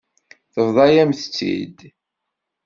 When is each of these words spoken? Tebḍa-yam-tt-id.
Tebḍa-yam-tt-id. 0.53 1.79